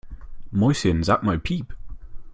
[0.51, 1.75] Mäuschen, sag mal piep!